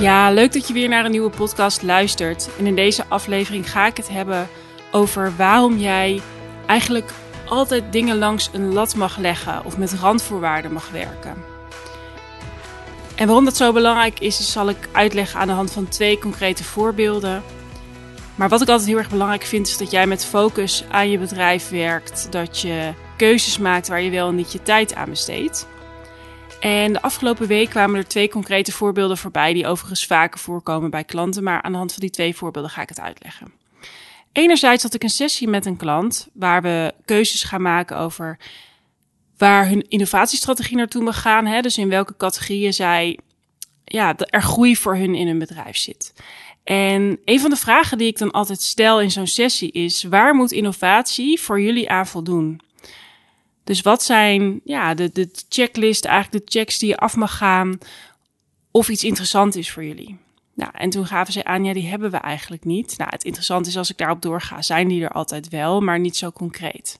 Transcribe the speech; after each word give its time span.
Ja, 0.00 0.30
leuk 0.30 0.52
dat 0.52 0.68
je 0.68 0.72
weer 0.72 0.88
naar 0.88 1.04
een 1.04 1.10
nieuwe 1.10 1.30
podcast 1.30 1.82
luistert. 1.82 2.48
En 2.58 2.66
in 2.66 2.74
deze 2.74 3.04
aflevering 3.08 3.70
ga 3.70 3.86
ik 3.86 3.96
het 3.96 4.08
hebben 4.08 4.48
over 4.92 5.32
waarom 5.36 5.76
jij 5.76 6.20
eigenlijk 6.66 7.10
altijd 7.48 7.92
dingen 7.92 8.18
langs 8.18 8.50
een 8.52 8.72
lat 8.72 8.94
mag 8.94 9.16
leggen 9.16 9.64
of 9.64 9.78
met 9.78 9.92
randvoorwaarden 9.92 10.72
mag 10.72 10.90
werken. 10.90 11.44
En 13.14 13.26
waarom 13.26 13.44
dat 13.44 13.56
zo 13.56 13.72
belangrijk 13.72 14.20
is, 14.20 14.52
zal 14.52 14.68
ik 14.68 14.88
uitleggen 14.92 15.40
aan 15.40 15.46
de 15.46 15.52
hand 15.52 15.72
van 15.72 15.88
twee 15.88 16.18
concrete 16.18 16.64
voorbeelden. 16.64 17.42
Maar 18.34 18.48
wat 18.48 18.62
ik 18.62 18.68
altijd 18.68 18.88
heel 18.88 18.98
erg 18.98 19.10
belangrijk 19.10 19.44
vind, 19.44 19.66
is 19.66 19.78
dat 19.78 19.90
jij 19.90 20.06
met 20.06 20.24
focus 20.24 20.84
aan 20.90 21.10
je 21.10 21.18
bedrijf 21.18 21.68
werkt. 21.68 22.32
Dat 22.32 22.60
je 22.60 22.92
keuzes 23.16 23.58
maakt 23.58 23.88
waar 23.88 24.02
je 24.02 24.10
wel 24.10 24.28
en 24.28 24.34
niet 24.34 24.52
je 24.52 24.62
tijd 24.62 24.94
aan 24.94 25.10
besteedt. 25.10 25.66
En 26.60 26.92
de 26.92 27.02
afgelopen 27.02 27.46
week 27.46 27.70
kwamen 27.70 27.96
er 27.96 28.08
twee 28.08 28.28
concrete 28.28 28.72
voorbeelden 28.72 29.18
voorbij, 29.18 29.52
die 29.52 29.66
overigens 29.66 30.06
vaker 30.06 30.40
voorkomen 30.40 30.90
bij 30.90 31.04
klanten. 31.04 31.42
Maar 31.42 31.62
aan 31.62 31.72
de 31.72 31.78
hand 31.78 31.92
van 31.92 32.00
die 32.00 32.10
twee 32.10 32.36
voorbeelden 32.36 32.70
ga 32.70 32.82
ik 32.82 32.88
het 32.88 33.00
uitleggen. 33.00 33.52
Enerzijds 34.32 34.82
had 34.82 34.94
ik 34.94 35.02
een 35.02 35.08
sessie 35.08 35.48
met 35.48 35.66
een 35.66 35.76
klant 35.76 36.28
waar 36.32 36.62
we 36.62 36.94
keuzes 37.04 37.42
gaan 37.42 37.62
maken 37.62 37.98
over 37.98 38.38
waar 39.38 39.68
hun 39.68 39.88
innovatiestrategie 39.88 40.76
naartoe 40.76 41.02
mag 41.02 41.20
gaan. 41.20 41.46
Hè? 41.46 41.60
Dus 41.60 41.78
in 41.78 41.88
welke 41.88 42.16
categorieën 42.16 42.74
zij 42.74 43.18
ja, 43.84 44.16
er 44.16 44.42
groei 44.42 44.76
voor 44.76 44.96
hun 44.96 45.14
in 45.14 45.26
hun 45.26 45.38
bedrijf 45.38 45.76
zit. 45.76 46.12
En 46.64 47.18
een 47.24 47.40
van 47.40 47.50
de 47.50 47.56
vragen 47.56 47.98
die 47.98 48.06
ik 48.06 48.18
dan 48.18 48.30
altijd 48.30 48.60
stel 48.60 49.00
in 49.00 49.10
zo'n 49.10 49.26
sessie 49.26 49.72
is: 49.72 50.02
waar 50.02 50.34
moet 50.34 50.52
innovatie 50.52 51.40
voor 51.40 51.60
jullie 51.60 51.90
aan 51.90 52.06
voldoen? 52.06 52.60
Dus 53.68 53.80
wat 53.80 54.02
zijn 54.02 54.60
ja, 54.64 54.94
de, 54.94 55.10
de 55.12 55.28
checklist, 55.48 56.04
eigenlijk 56.04 56.46
de 56.46 56.58
checks 56.58 56.78
die 56.78 56.88
je 56.88 56.96
af 56.96 57.16
mag 57.16 57.36
gaan 57.36 57.78
of 58.70 58.88
iets 58.88 59.04
interessant 59.04 59.56
is 59.56 59.70
voor 59.70 59.84
jullie? 59.84 60.18
Nou, 60.54 60.70
en 60.74 60.90
toen 60.90 61.06
gaven 61.06 61.32
ze 61.32 61.44
aan, 61.44 61.64
ja, 61.64 61.72
die 61.72 61.88
hebben 61.88 62.10
we 62.10 62.16
eigenlijk 62.16 62.64
niet. 62.64 62.98
Nou, 62.98 63.10
het 63.10 63.24
interessante 63.24 63.68
is 63.68 63.76
als 63.76 63.90
ik 63.90 63.96
daarop 63.96 64.22
doorga, 64.22 64.62
zijn 64.62 64.88
die 64.88 65.02
er 65.02 65.12
altijd 65.12 65.48
wel, 65.48 65.80
maar 65.80 66.00
niet 66.00 66.16
zo 66.16 66.30
concreet. 66.30 66.98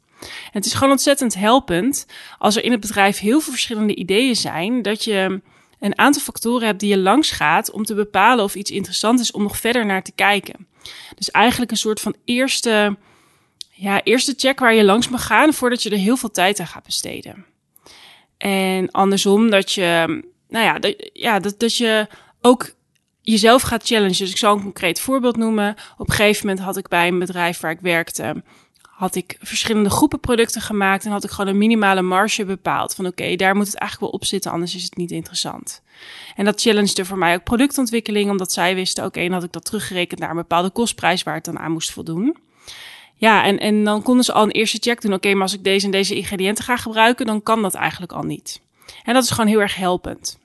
Het 0.51 0.67
is 0.67 0.75
gewoon 0.75 0.91
ontzettend 0.91 1.35
helpend 1.35 2.07
als 2.39 2.57
er 2.57 2.65
in 2.65 2.71
het 2.71 2.81
bedrijf 2.81 3.19
heel 3.19 3.41
veel 3.41 3.53
verschillende 3.53 3.95
ideeën 3.95 4.37
zijn, 4.37 4.83
dat 4.83 5.05
je 5.05 5.41
een 5.81 5.99
aantal 5.99 6.23
factoren 6.23 6.67
hebt 6.67 6.81
die 6.81 6.89
je 6.89 6.99
langs 6.99 7.31
gaat 7.31 7.71
om 7.71 7.85
te 7.85 7.95
bepalen 7.95 8.45
of 8.45 8.55
iets 8.55 8.71
interessant 8.71 9.21
is 9.21 9.31
om 9.31 9.43
nog 9.43 9.57
verder 9.57 9.87
naar 9.87 10.03
te 10.03 10.13
kijken. 10.13 10.67
Dus 11.17 11.31
eigenlijk 11.31 11.71
een 11.71 11.77
soort 11.77 12.01
van 12.01 12.15
eerste, 12.25 12.97
ja, 13.81 14.03
eerste 14.03 14.35
check 14.37 14.59
waar 14.59 14.75
je 14.75 14.85
langs 14.85 15.09
mag 15.09 15.27
gaan 15.27 15.53
voordat 15.53 15.83
je 15.83 15.91
er 15.91 15.97
heel 15.97 16.17
veel 16.17 16.31
tijd 16.31 16.61
aan 16.61 16.67
gaat 16.67 16.85
besteden. 16.85 17.47
En 18.37 18.91
andersom 18.91 19.51
dat 19.51 19.73
je, 19.73 20.23
nou 20.49 20.65
ja, 20.65 20.79
dat, 20.79 21.11
ja, 21.13 21.39
dat, 21.39 21.59
dat 21.59 21.77
je 21.77 22.07
ook 22.41 22.75
jezelf 23.21 23.63
gaat 23.63 23.87
challengen. 23.87 24.19
Dus 24.19 24.31
ik 24.31 24.37
zal 24.37 24.55
een 24.55 24.63
concreet 24.63 25.01
voorbeeld 25.01 25.37
noemen. 25.37 25.77
Op 25.97 26.09
een 26.09 26.15
gegeven 26.15 26.47
moment 26.47 26.65
had 26.65 26.77
ik 26.77 26.89
bij 26.89 27.09
een 27.09 27.19
bedrijf 27.19 27.61
waar 27.61 27.71
ik 27.71 27.81
werkte, 27.81 28.43
had 28.83 29.15
ik 29.15 29.37
verschillende 29.41 29.91
groepen 29.91 30.21
producten 30.21 30.61
gemaakt 30.61 31.05
en 31.05 31.11
had 31.11 31.25
ik 31.25 31.31
gewoon 31.31 31.51
een 31.51 31.59
minimale 31.59 32.03
marge 32.03 32.45
bepaald. 32.45 32.95
Van 32.95 33.07
oké, 33.07 33.37
daar 33.37 33.57
moet 33.57 33.67
het 33.67 33.77
eigenlijk 33.77 34.11
wel 34.11 34.21
op 34.21 34.27
zitten, 34.27 34.51
anders 34.51 34.75
is 34.75 34.83
het 34.83 34.97
niet 34.97 35.11
interessant. 35.11 35.83
En 36.37 36.45
dat 36.45 36.61
challengede 36.61 37.05
voor 37.05 37.19
mij 37.19 37.35
ook 37.35 37.45
productontwikkeling, 37.45 38.31
omdat 38.31 38.53
zij 38.53 38.75
wisten, 38.75 39.05
oké, 39.05 39.21
dan 39.21 39.33
had 39.33 39.45
ik 39.45 39.53
dat 39.53 39.65
teruggerekend 39.65 40.21
naar 40.21 40.31
een 40.31 40.37
bepaalde 40.37 40.71
kostprijs 40.71 41.23
waar 41.23 41.35
het 41.35 41.45
dan 41.45 41.59
aan 41.59 41.73
moest 41.73 41.93
voldoen. 41.93 42.37
Ja, 43.19 43.45
en, 43.45 43.59
en 43.59 43.85
dan 43.85 44.03
konden 44.03 44.25
ze 44.25 44.33
al 44.33 44.43
een 44.43 44.51
eerste 44.51 44.79
check 44.81 45.01
doen. 45.01 45.13
Oké, 45.13 45.33
maar 45.33 45.43
als 45.43 45.55
ik 45.55 45.65
deze 45.65 45.85
en 45.85 45.93
deze 45.93 46.15
ingrediënten 46.15 46.65
ga 46.65 46.77
gebruiken, 46.77 47.27
dan 47.27 47.43
kan 47.43 47.63
dat 47.63 47.75
eigenlijk 47.75 48.13
al 48.13 48.23
niet. 48.23 48.61
En 49.05 49.15
dat 49.15 49.23
is 49.23 49.31
gewoon 49.31 49.47
heel 49.47 49.61
erg 49.61 49.75
helpend. 49.75 50.39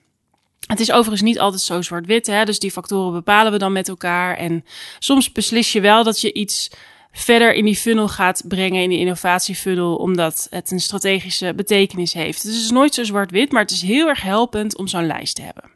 Het 0.68 0.80
is 0.80 0.92
overigens 0.92 1.22
niet 1.22 1.40
altijd 1.40 1.62
zo 1.62 1.82
zwart-wit, 1.82 2.28
hè? 2.28 2.46
dus 2.46 2.60
die 2.60 2.72
factoren 2.72 3.14
bepalen 3.14 3.52
we 3.52 3.58
dan 3.58 3.72
met 3.72 3.88
elkaar. 3.88 4.38
En 4.38 4.66
soms 5.00 5.32
beslis 5.32 5.72
je 5.72 5.82
wel 5.82 6.04
dat 6.04 6.22
je 6.22 6.34
iets 6.34 6.72
verder 7.12 7.54
in 7.54 7.66
die 7.66 7.76
funnel 7.76 8.08
gaat 8.08 8.44
brengen, 8.48 8.82
in 8.82 8.90
die 8.90 9.00
innovatiefunnel, 9.00 9.96
omdat 9.96 10.48
het 10.50 10.72
een 10.72 10.80
strategische 10.80 11.54
betekenis 11.56 12.14
heeft. 12.14 12.44
Dus 12.44 12.56
het 12.56 12.64
is 12.64 12.72
nooit 12.72 12.94
zo 12.94 13.04
zwart-wit, 13.04 13.52
maar 13.52 13.62
het 13.62 13.72
is 13.72 13.82
heel 13.82 14.08
erg 14.08 14.22
helpend 14.22 14.78
om 14.78 14.88
zo'n 14.88 15.06
lijst 15.06 15.36
te 15.36 15.42
hebben. 15.42 15.72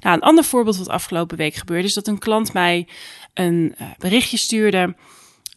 Nou, 0.00 0.16
een 0.16 0.22
ander 0.22 0.44
voorbeeld 0.44 0.78
wat 0.78 0.88
afgelopen 0.88 1.36
week 1.36 1.54
gebeurde, 1.54 1.86
is 1.86 1.94
dat 1.94 2.06
een 2.06 2.18
klant 2.18 2.52
mij 2.52 2.86
een 3.34 3.74
uh, 3.80 3.88
berichtje 3.98 4.36
stuurde. 4.36 4.94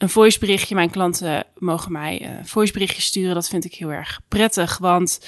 Een 0.01 0.09
voiceberichtje. 0.09 0.75
Mijn 0.75 0.89
klanten 0.89 1.43
mogen 1.57 1.91
mij 1.91 2.25
een 2.25 2.47
voiceberichtje 2.47 3.01
sturen. 3.01 3.33
Dat 3.33 3.47
vind 3.47 3.65
ik 3.65 3.73
heel 3.73 3.91
erg 3.91 4.19
prettig, 4.27 4.77
want 4.77 5.19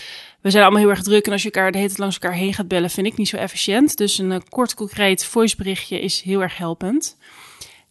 we 0.42 0.50
zijn 0.50 0.64
allemaal 0.64 0.82
heel 0.82 0.90
erg 0.90 1.04
druk. 1.04 1.26
En 1.26 1.32
als 1.32 1.42
je 1.42 1.52
elkaar 1.52 1.72
de 1.72 1.78
hele 1.78 1.90
tijd 1.90 2.00
langs 2.00 2.20
elkaar 2.20 2.38
heen 2.38 2.54
gaat 2.54 2.68
bellen, 2.68 2.90
vind 2.90 3.08
ik 3.08 3.18
niet 3.18 3.28
zo 3.28 3.38
efficiënt. 3.38 3.98
Dus 3.98 4.18
een 4.18 4.32
uh, 4.32 4.38
kort, 4.50 4.74
concreet 4.74 5.26
voiceberichtje 5.26 6.02
is 6.02 6.22
heel 6.22 6.42
erg 6.42 6.58
helpend. 6.58 7.18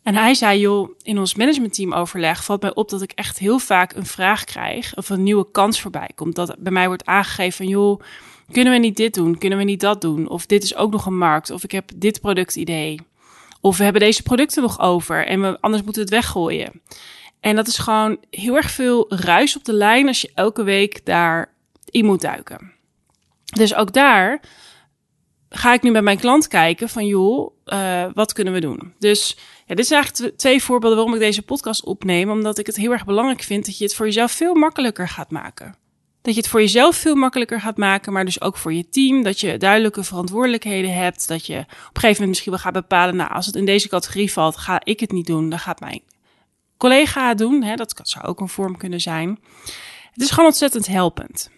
En 0.03 0.15
hij 0.15 0.35
zei, 0.35 0.61
joh, 0.61 0.91
in 1.03 1.19
ons 1.19 1.35
managementteam 1.35 1.93
overleg 1.93 2.45
valt 2.45 2.63
mij 2.63 2.75
op 2.75 2.89
dat 2.89 3.03
ik 3.03 3.13
echt 3.13 3.39
heel 3.39 3.59
vaak 3.59 3.95
een 3.95 4.07
vraag 4.07 4.45
krijg 4.45 4.97
of 4.97 5.09
een 5.09 5.23
nieuwe 5.23 5.51
kans 5.51 5.81
voorbij 5.81 6.11
komt. 6.15 6.35
Dat 6.35 6.57
bij 6.59 6.73
mij 6.73 6.87
wordt 6.87 7.07
aangegeven 7.07 7.69
joh, 7.69 8.01
kunnen 8.53 8.73
we 8.73 8.79
niet 8.79 8.97
dit 8.97 9.15
doen? 9.15 9.39
Kunnen 9.39 9.59
we 9.59 9.65
niet 9.65 9.81
dat 9.81 10.01
doen? 10.01 10.29
Of 10.29 10.47
dit 10.47 10.63
is 10.63 10.77
ook 10.77 10.93
nog 10.93 11.07
een 11.07 11.19
markt? 11.19 11.51
Of 11.51 11.65
ik 11.65 11.73
heb 11.73 11.91
dit 11.97 12.21
productidee? 12.21 13.01
Of 13.65 13.77
we 13.77 13.85
hebben 13.85 14.03
deze 14.03 14.23
producten 14.23 14.63
nog 14.63 14.81
over 14.81 15.27
en 15.27 15.41
we, 15.41 15.61
anders 15.61 15.83
moeten 15.83 16.03
we 16.03 16.09
het 16.09 16.25
weggooien. 16.25 16.83
En 17.41 17.57
dat 17.57 17.67
is 17.67 17.79
gewoon 17.79 18.19
heel 18.31 18.57
erg 18.57 18.71
veel 18.71 19.07
ruis 19.09 19.57
op 19.57 19.65
de 19.65 19.73
lijn 19.73 20.07
als 20.07 20.21
je 20.21 20.31
elke 20.35 20.63
week 20.63 21.07
daar 21.07 21.55
in 21.91 22.05
moet 22.05 22.21
duiken. 22.21 22.73
Dus 23.45 23.75
ook 23.75 23.93
daar 23.93 24.41
ga 25.49 25.73
ik 25.73 25.83
nu 25.83 25.93
bij 25.93 26.03
mijn 26.03 26.19
klant 26.19 26.49
kijken 26.49 26.89
van 26.89 27.07
joh, 27.07 27.55
uh, 27.67 28.05
wat 28.15 28.33
kunnen 28.33 28.53
we 28.53 28.61
doen? 28.61 28.95
Dus 28.99 29.37
ja, 29.67 29.75
dit 29.75 29.87
zijn 29.87 30.03
eigenlijk 30.03 30.39
twee 30.39 30.63
voorbeelden 30.63 30.99
waarom 30.99 31.15
ik 31.15 31.21
deze 31.21 31.43
podcast 31.43 31.85
opneem. 31.85 32.31
Omdat 32.31 32.59
ik 32.59 32.67
het 32.67 32.77
heel 32.77 32.93
erg 32.93 33.05
belangrijk 33.05 33.43
vind 33.43 33.67
dat 33.67 33.79
je 33.79 33.85
het 33.85 33.95
voor 33.95 34.07
jezelf 34.07 34.33
veel 34.33 34.55
makkelijker 34.55 35.09
gaat 35.09 35.31
maken. 35.31 35.77
Dat 36.23 36.35
je 36.35 36.41
het 36.41 36.49
voor 36.49 36.61
jezelf 36.61 36.97
veel 36.97 37.15
makkelijker 37.15 37.61
gaat 37.61 37.77
maken, 37.77 38.13
maar 38.13 38.25
dus 38.25 38.41
ook 38.41 38.57
voor 38.57 38.73
je 38.73 38.89
team. 38.89 39.23
Dat 39.23 39.41
je 39.41 39.57
duidelijke 39.57 40.05
verantwoordelijkheden 40.05 40.95
hebt. 40.95 41.29
Dat 41.29 41.47
je 41.47 41.59
op 41.59 41.67
een 41.69 41.77
gegeven 41.77 42.09
moment 42.09 42.29
misschien 42.29 42.53
wel 42.53 42.61
gaat 42.61 42.73
bepalen, 42.73 43.17
nou, 43.17 43.31
als 43.31 43.47
het 43.47 43.57
in 43.57 43.65
deze 43.65 43.89
categorie 43.89 44.33
valt, 44.33 44.57
ga 44.57 44.81
ik 44.85 45.01
het 45.01 45.13
niet 45.13 45.27
doen. 45.27 45.51
Dan 45.51 45.59
gaat 45.59 45.81
mijn 45.81 46.03
collega 46.77 47.29
het 47.29 47.39
doen. 47.39 47.63
Hè? 47.63 47.75
Dat 47.75 48.01
zou 48.03 48.25
ook 48.25 48.41
een 48.41 48.49
vorm 48.49 48.77
kunnen 48.77 49.01
zijn. 49.01 49.39
Het 50.13 50.23
is 50.23 50.31
gewoon 50.31 50.47
ontzettend 50.47 50.87
helpend. 50.87 51.51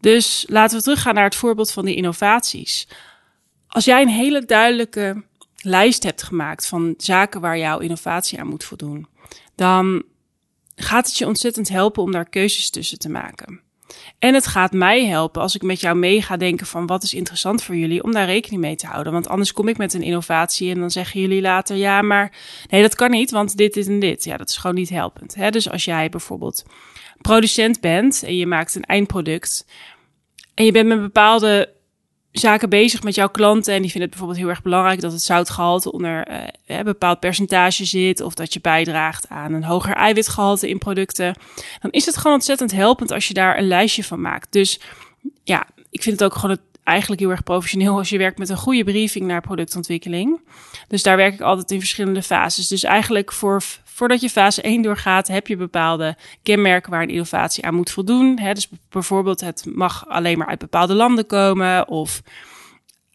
Dus 0.00 0.44
laten 0.48 0.76
we 0.76 0.82
teruggaan 0.82 1.14
naar 1.14 1.24
het 1.24 1.34
voorbeeld 1.34 1.72
van 1.72 1.84
die 1.84 1.96
innovaties. 1.96 2.88
Als 3.68 3.84
jij 3.84 4.02
een 4.02 4.08
hele 4.08 4.44
duidelijke 4.44 5.24
lijst 5.56 6.02
hebt 6.02 6.22
gemaakt 6.22 6.66
van 6.66 6.94
zaken 6.96 7.40
waar 7.40 7.58
jouw 7.58 7.78
innovatie 7.78 8.40
aan 8.40 8.46
moet 8.46 8.64
voldoen, 8.64 9.06
dan 9.54 10.02
gaat 10.74 11.06
het 11.06 11.18
je 11.18 11.26
ontzettend 11.26 11.68
helpen 11.68 12.02
om 12.02 12.12
daar 12.12 12.28
keuzes 12.28 12.70
tussen 12.70 12.98
te 12.98 13.08
maken. 13.08 13.60
En 14.18 14.34
het 14.34 14.46
gaat 14.46 14.72
mij 14.72 15.06
helpen 15.06 15.42
als 15.42 15.54
ik 15.54 15.62
met 15.62 15.80
jou 15.80 15.96
mee 15.96 16.22
ga 16.22 16.36
denken 16.36 16.66
van 16.66 16.86
wat 16.86 17.02
is 17.02 17.14
interessant 17.14 17.62
voor 17.62 17.76
jullie 17.76 18.02
om 18.02 18.12
daar 18.12 18.26
rekening 18.26 18.60
mee 18.62 18.76
te 18.76 18.86
houden. 18.86 19.12
Want 19.12 19.28
anders 19.28 19.52
kom 19.52 19.68
ik 19.68 19.76
met 19.76 19.94
een 19.94 20.02
innovatie 20.02 20.70
en 20.70 20.80
dan 20.80 20.90
zeggen 20.90 21.20
jullie 21.20 21.40
later 21.40 21.76
ja, 21.76 22.02
maar 22.02 22.32
nee, 22.68 22.82
dat 22.82 22.94
kan 22.94 23.10
niet, 23.10 23.30
want 23.30 23.56
dit, 23.56 23.74
dit 23.74 23.86
en 23.86 24.00
dit. 24.00 24.24
Ja, 24.24 24.36
dat 24.36 24.48
is 24.48 24.56
gewoon 24.56 24.76
niet 24.76 24.90
helpend. 24.90 25.34
Hè? 25.34 25.50
Dus 25.50 25.70
als 25.70 25.84
jij 25.84 26.08
bijvoorbeeld 26.08 26.64
producent 27.20 27.80
bent 27.80 28.22
en 28.22 28.36
je 28.36 28.46
maakt 28.46 28.74
een 28.74 28.84
eindproduct 28.84 29.66
en 30.54 30.64
je 30.64 30.72
bent 30.72 30.88
met 30.88 31.00
bepaalde 31.00 31.72
zaken 32.32 32.68
bezig 32.68 33.02
met 33.02 33.14
jouw 33.14 33.28
klanten 33.28 33.74
en 33.74 33.82
die 33.82 33.90
vinden 33.90 34.08
het 34.08 34.10
bijvoorbeeld 34.10 34.40
heel 34.40 34.48
erg 34.48 34.62
belangrijk 34.62 35.00
dat 35.00 35.12
het 35.12 35.22
zoutgehalte 35.22 35.92
onder 35.92 36.30
uh, 36.30 36.38
een 36.66 36.84
bepaald 36.84 37.20
percentage 37.20 37.84
zit 37.84 38.20
of 38.20 38.34
dat 38.34 38.52
je 38.52 38.60
bijdraagt 38.60 39.28
aan 39.28 39.52
een 39.52 39.64
hoger 39.64 39.94
eiwitgehalte 39.94 40.68
in 40.68 40.78
producten, 40.78 41.34
dan 41.80 41.90
is 41.90 42.06
het 42.06 42.16
gewoon 42.16 42.32
ontzettend 42.32 42.72
helpend 42.72 43.10
als 43.10 43.28
je 43.28 43.34
daar 43.34 43.58
een 43.58 43.68
lijstje 43.68 44.04
van 44.04 44.20
maakt. 44.20 44.52
Dus 44.52 44.80
ja, 45.44 45.66
ik 45.90 46.02
vind 46.02 46.20
het 46.20 46.30
ook 46.30 46.34
gewoon 46.38 46.50
het, 46.50 46.60
eigenlijk 46.84 47.20
heel 47.20 47.30
erg 47.30 47.42
professioneel 47.42 47.98
als 47.98 48.08
je 48.08 48.18
werkt 48.18 48.38
met 48.38 48.48
een 48.48 48.56
goede 48.56 48.84
briefing 48.84 49.26
naar 49.26 49.40
productontwikkeling. 49.40 50.40
Dus 50.88 51.02
daar 51.02 51.16
werk 51.16 51.34
ik 51.34 51.40
altijd 51.40 51.70
in 51.70 51.78
verschillende 51.78 52.22
fases. 52.22 52.68
Dus 52.68 52.84
eigenlijk 52.84 53.32
voor 53.32 53.62
Voordat 54.00 54.20
je 54.20 54.30
fase 54.30 54.62
1 54.62 54.82
doorgaat, 54.82 55.28
heb 55.28 55.46
je 55.46 55.56
bepaalde 55.56 56.16
kenmerken 56.42 56.90
waar 56.90 57.02
een 57.02 57.08
innovatie 57.08 57.64
aan 57.64 57.74
moet 57.74 57.90
voldoen. 57.90 58.36
Dus 58.36 58.68
bijvoorbeeld, 58.88 59.40
het 59.40 59.64
mag 59.74 60.08
alleen 60.08 60.38
maar 60.38 60.46
uit 60.46 60.58
bepaalde 60.58 60.94
landen 60.94 61.26
komen 61.26 61.88
of 61.88 62.22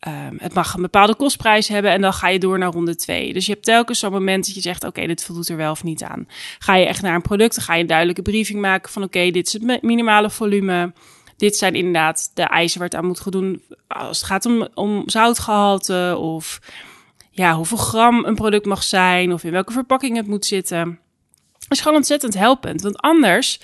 um, 0.07 0.37
het 0.37 0.53
mag 0.53 0.73
een 0.73 0.81
bepaalde 0.81 1.15
kostprijs 1.15 1.67
hebben 1.67 1.91
en 1.91 2.01
dan 2.01 2.13
ga 2.13 2.29
je 2.29 2.39
door 2.39 2.57
naar 2.57 2.71
ronde 2.71 2.95
2. 2.95 3.33
Dus 3.33 3.45
je 3.45 3.51
hebt 3.51 3.65
telkens 3.65 3.99
zo'n 3.99 4.11
moment 4.11 4.45
dat 4.45 4.55
je 4.55 4.61
zegt, 4.61 4.83
oké, 4.83 5.07
dit 5.07 5.23
voldoet 5.23 5.49
er 5.49 5.57
wel 5.57 5.71
of 5.71 5.83
niet 5.83 6.03
aan. 6.03 6.27
Ga 6.59 6.75
je 6.75 6.85
echt 6.85 7.01
naar 7.01 7.15
een 7.15 7.21
product, 7.21 7.55
dan 7.55 7.63
ga 7.63 7.73
je 7.73 7.81
een 7.81 7.87
duidelijke 7.87 8.21
briefing 8.21 8.61
maken 8.61 8.91
van, 8.91 9.03
oké, 9.03 9.31
dit 9.31 9.47
is 9.47 9.53
het 9.53 9.81
minimale 9.81 10.29
volume. 10.29 10.93
Dit 11.37 11.55
zijn 11.57 11.75
inderdaad 11.75 12.31
de 12.33 12.43
eisen 12.43 12.79
waar 12.79 12.87
het 12.87 12.97
aan 12.97 13.05
moet 13.05 13.19
voldoen 13.19 13.61
als 13.87 14.17
het 14.17 14.27
gaat 14.27 14.45
om, 14.45 14.67
om 14.73 15.03
zoutgehalte 15.05 16.15
of 16.19 16.59
ja, 17.31 17.55
hoeveel 17.55 17.77
gram 17.77 18.25
een 18.25 18.35
product 18.35 18.65
mag 18.65 18.83
zijn 18.83 19.33
of 19.33 19.43
in 19.43 19.51
welke 19.51 19.71
verpakking 19.71 20.15
het 20.15 20.27
moet 20.27 20.45
zitten. 20.45 20.99
Dat 21.59 21.77
is 21.77 21.81
gewoon 21.81 21.97
ontzettend 21.97 22.33
helpend. 22.33 22.81
Want 22.81 22.97
anders 22.97 23.59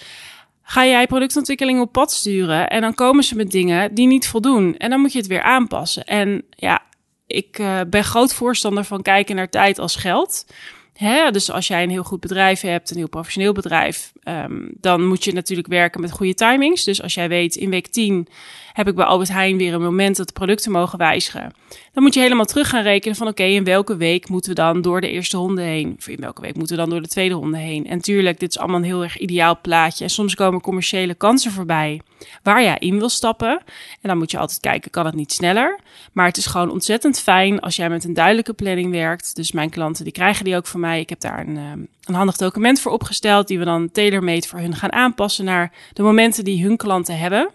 ga 0.63 0.85
jij 0.85 1.07
productontwikkeling 1.07 1.81
op 1.81 1.91
pad 1.91 2.11
sturen 2.11 2.69
en 2.69 2.81
dan 2.81 2.93
komen 2.93 3.23
ze 3.23 3.35
met 3.35 3.51
dingen 3.51 3.93
die 3.93 4.07
niet 4.07 4.27
voldoen. 4.27 4.77
En 4.77 4.89
dan 4.89 4.99
moet 4.99 5.11
je 5.11 5.17
het 5.17 5.27
weer 5.27 5.41
aanpassen. 5.41 6.03
En 6.03 6.43
ja, 6.49 6.81
ik 7.27 7.59
uh, 7.59 7.79
ben 7.87 8.03
groot 8.03 8.33
voorstander 8.33 8.83
van 8.83 9.01
kijken 9.01 9.35
naar 9.35 9.49
tijd 9.49 9.79
als 9.79 9.95
geld. 9.95 10.45
Hè? 10.93 11.31
Dus 11.31 11.51
als 11.51 11.67
jij 11.67 11.83
een 11.83 11.89
heel 11.89 12.03
goed 12.03 12.19
bedrijf 12.19 12.61
hebt, 12.61 12.91
een 12.91 12.97
heel 12.97 13.09
professioneel 13.09 13.53
bedrijf, 13.53 14.11
um, 14.23 14.71
dan 14.79 15.07
moet 15.07 15.23
je 15.23 15.33
natuurlijk 15.33 15.67
werken 15.67 16.01
met 16.01 16.11
goede 16.11 16.33
timings. 16.33 16.83
Dus 16.83 17.01
als 17.01 17.13
jij 17.13 17.29
weet, 17.29 17.55
in 17.55 17.69
week 17.69 17.87
10 17.87 18.27
heb 18.73 18.87
ik 18.87 18.95
bij 18.95 19.05
Albert 19.05 19.29
Heijn 19.29 19.57
weer 19.57 19.73
een 19.73 19.81
moment 19.81 20.17
dat 20.17 20.27
de 20.27 20.33
producten 20.33 20.71
mogen 20.71 20.97
wijzigen. 20.97 21.53
Dan 21.93 22.03
moet 22.03 22.13
je 22.13 22.19
helemaal 22.19 22.45
terug 22.45 22.69
gaan 22.69 22.83
rekenen 22.83 23.15
van 23.15 23.27
oké, 23.27 23.43
in 23.43 23.63
welke 23.63 23.97
week 23.97 24.29
moeten 24.29 24.49
we 24.49 24.55
dan 24.55 24.81
door 24.81 25.01
de 25.01 25.09
eerste 25.09 25.37
ronde 25.37 25.61
heen? 25.61 25.95
Of 25.97 26.07
in 26.07 26.19
welke 26.19 26.41
week 26.41 26.55
moeten 26.55 26.75
we 26.75 26.81
dan 26.81 26.91
door 26.91 27.01
de 27.01 27.07
tweede 27.07 27.33
ronde 27.35 27.57
heen? 27.57 27.87
En 27.87 28.01
tuurlijk, 28.01 28.39
dit 28.39 28.49
is 28.49 28.57
allemaal 28.57 28.77
een 28.77 28.83
heel 28.83 29.03
erg 29.03 29.17
ideaal 29.17 29.59
plaatje. 29.61 30.03
En 30.03 30.09
soms 30.09 30.35
komen 30.35 30.61
commerciële 30.61 31.15
kansen 31.15 31.51
voorbij 31.51 32.01
waar 32.43 32.63
jij 32.63 32.77
in 32.79 32.99
wil 32.99 33.09
stappen. 33.09 33.61
En 34.01 34.09
dan 34.09 34.17
moet 34.17 34.31
je 34.31 34.37
altijd 34.37 34.59
kijken, 34.59 34.91
kan 34.91 35.05
het 35.05 35.15
niet 35.15 35.31
sneller? 35.31 35.79
Maar 36.13 36.25
het 36.25 36.37
is 36.37 36.45
gewoon 36.45 36.71
ontzettend 36.71 37.19
fijn 37.19 37.59
als 37.59 37.75
jij 37.75 37.89
met 37.89 38.03
een 38.03 38.13
duidelijke 38.13 38.53
planning 38.53 38.91
werkt. 38.91 39.35
Dus 39.35 39.51
mijn 39.51 39.69
klanten, 39.69 40.03
die 40.03 40.13
krijgen 40.13 40.45
die 40.45 40.55
ook 40.55 40.67
van 40.67 40.79
mij. 40.79 40.99
Ik 40.99 41.09
heb 41.09 41.19
daar 41.19 41.39
een, 41.39 41.57
ehm, 41.57 41.79
een 42.03 42.13
handig 42.13 42.37
document 42.37 42.79
voor 42.79 42.91
opgesteld, 42.91 43.47
die 43.47 43.59
we 43.59 43.65
dan 43.65 43.89
tailor-made 44.11 44.47
voor 44.47 44.59
hun 44.59 44.75
gaan 44.75 44.91
aanpassen 44.91 45.45
naar 45.45 45.71
de 45.93 46.03
momenten 46.03 46.43
die 46.43 46.63
hun 46.63 46.77
klanten 46.77 47.17
hebben. 47.17 47.51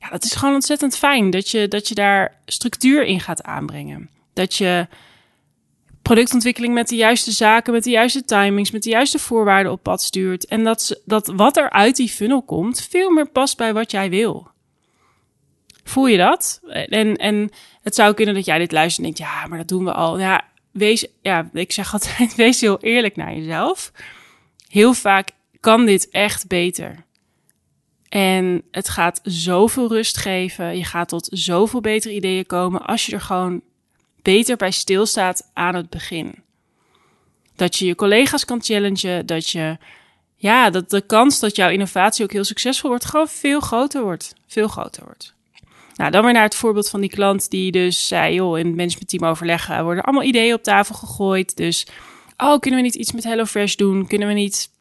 Ja, 0.00 0.08
dat 0.08 0.24
is 0.24 0.34
gewoon 0.34 0.54
ontzettend 0.54 0.96
fijn 0.96 1.30
dat 1.30 1.50
je, 1.50 1.68
dat 1.68 1.88
je 1.88 1.94
daar 1.94 2.40
structuur 2.46 3.04
in 3.04 3.20
gaat 3.20 3.42
aanbrengen. 3.42 4.10
Dat 4.32 4.54
je 4.54 4.86
productontwikkeling 6.02 6.74
met 6.74 6.88
de 6.88 6.96
juiste 6.96 7.30
zaken, 7.30 7.72
met 7.72 7.84
de 7.84 7.90
juiste 7.90 8.24
timings, 8.24 8.70
met 8.70 8.82
de 8.82 8.90
juiste 8.90 9.18
voorwaarden 9.18 9.72
op 9.72 9.82
pad 9.82 10.02
stuurt. 10.02 10.46
En 10.46 10.64
dat, 10.64 11.00
dat 11.04 11.32
wat 11.36 11.56
er 11.56 11.70
uit 11.70 11.96
die 11.96 12.08
funnel 12.08 12.42
komt, 12.42 12.86
veel 12.90 13.10
meer 13.10 13.28
past 13.28 13.56
bij 13.56 13.72
wat 13.72 13.90
jij 13.90 14.10
wil. 14.10 14.48
Voel 15.84 16.06
je 16.06 16.16
dat? 16.16 16.60
En, 16.68 17.16
en 17.16 17.50
het 17.82 17.94
zou 17.94 18.14
kunnen 18.14 18.34
dat 18.34 18.44
jij 18.44 18.58
dit 18.58 18.72
luistert 18.72 19.06
en 19.06 19.12
denkt, 19.12 19.30
ja, 19.30 19.46
maar 19.46 19.58
dat 19.58 19.68
doen 19.68 19.84
we 19.84 19.92
al. 19.92 20.18
Ja, 20.18 20.44
wees, 20.70 21.06
ja, 21.20 21.50
ik 21.52 21.72
zeg 21.72 21.92
altijd, 21.92 22.34
wees 22.44 22.60
heel 22.60 22.80
eerlijk 22.80 23.16
naar 23.16 23.34
jezelf. 23.34 23.92
Heel 24.68 24.94
vaak 24.94 25.30
kan 25.66 25.86
dit 25.86 26.08
echt 26.08 26.46
beter. 26.46 27.04
En 28.08 28.62
het 28.70 28.88
gaat 28.88 29.20
zoveel 29.22 29.88
rust 29.88 30.16
geven. 30.16 30.76
Je 30.76 30.84
gaat 30.84 31.08
tot 31.08 31.28
zoveel 31.32 31.80
betere 31.80 32.14
ideeën 32.14 32.46
komen 32.46 32.82
als 32.82 33.06
je 33.06 33.12
er 33.12 33.20
gewoon 33.20 33.62
beter 34.22 34.56
bij 34.56 34.70
stilstaat 34.70 35.50
aan 35.52 35.74
het 35.74 35.90
begin. 35.90 36.34
Dat 37.56 37.76
je 37.76 37.86
je 37.86 37.94
collega's 37.94 38.44
kan 38.44 38.62
challengen, 38.62 39.26
dat 39.26 39.50
je, 39.50 39.78
ja, 40.36 40.70
dat 40.70 40.90
de 40.90 41.00
kans 41.00 41.40
dat 41.40 41.56
jouw 41.56 41.70
innovatie 41.70 42.24
ook 42.24 42.32
heel 42.32 42.44
succesvol 42.44 42.90
wordt, 42.90 43.04
gewoon 43.04 43.28
veel 43.28 43.60
groter 43.60 44.02
wordt. 44.02 44.34
Veel 44.46 44.68
groter 44.68 45.04
wordt. 45.04 45.34
Nou, 45.94 46.10
dan 46.10 46.24
weer 46.24 46.32
naar 46.32 46.42
het 46.42 46.54
voorbeeld 46.54 46.90
van 46.90 47.00
die 47.00 47.10
klant 47.10 47.50
die 47.50 47.72
dus 47.72 48.08
zei, 48.08 48.34
joh, 48.34 48.58
in 48.58 48.66
het 48.66 48.76
managementteam 48.76 49.24
overleggen, 49.24 49.84
worden 49.84 50.04
allemaal 50.04 50.28
ideeën 50.28 50.54
op 50.54 50.62
tafel 50.62 50.94
gegooid. 50.94 51.56
Dus, 51.56 51.86
oh, 52.36 52.58
kunnen 52.58 52.80
we 52.80 52.86
niet 52.86 52.94
iets 52.94 53.12
met 53.12 53.24
HelloFresh 53.24 53.74
doen? 53.74 54.06
Kunnen 54.06 54.28
we 54.28 54.34
niet 54.34 54.74